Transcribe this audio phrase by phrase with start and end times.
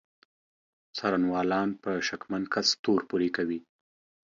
[0.97, 3.59] څارنوالان په شکمن کس تور پورې کوي.